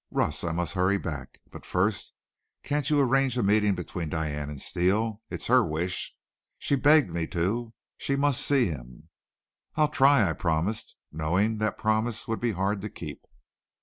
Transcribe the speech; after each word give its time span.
Russ, 0.09 0.43
I 0.43 0.51
must 0.51 0.73
hurry 0.73 0.97
back. 0.97 1.37
But, 1.51 1.63
first, 1.63 2.13
can't 2.63 2.89
you 2.89 2.99
arrange 2.99 3.37
a 3.37 3.43
meeting 3.43 3.75
between 3.75 4.09
Diane 4.09 4.49
and 4.49 4.59
Steele? 4.59 5.21
It's 5.29 5.45
her 5.45 5.63
wish. 5.63 6.15
She 6.57 6.73
begged 6.75 7.11
me 7.11 7.27
to. 7.27 7.71
She 7.97 8.15
must 8.15 8.41
see 8.41 8.65
him." 8.65 9.09
"I'll 9.75 9.89
try," 9.89 10.27
I 10.27 10.33
promised, 10.33 10.95
knowing 11.11 11.59
that 11.59 11.77
promise 11.77 12.27
would 12.27 12.39
be 12.39 12.53
hard 12.53 12.81
to 12.81 12.89
keep. 12.89 13.23